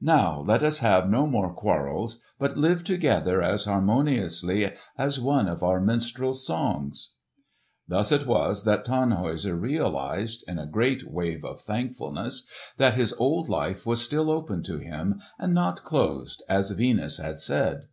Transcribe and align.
"Now 0.00 0.40
let 0.40 0.64
us 0.64 0.80
have 0.80 1.08
no 1.08 1.28
more 1.28 1.54
quarrels, 1.54 2.20
but 2.40 2.56
live 2.56 2.82
together 2.82 3.40
as 3.40 3.66
harmoniously 3.66 4.72
as 4.98 5.20
one 5.20 5.46
of 5.46 5.62
our 5.62 5.78
minstrel's 5.80 6.44
songs." 6.44 7.12
Thus 7.86 8.10
it 8.10 8.26
was 8.26 8.64
that 8.64 8.84
Tannhäuser 8.84 9.54
realised, 9.54 10.42
in 10.48 10.58
a 10.58 10.66
great 10.66 11.08
wave 11.08 11.44
of 11.44 11.60
thankfulness, 11.60 12.48
that 12.78 12.94
his 12.94 13.12
old 13.12 13.48
life 13.48 13.86
was 13.86 14.02
still 14.02 14.28
open 14.28 14.64
to 14.64 14.78
him, 14.78 15.20
and 15.38 15.54
not 15.54 15.84
closed 15.84 16.42
as 16.48 16.72
Venus 16.72 17.18
had 17.18 17.38
said. 17.38 17.84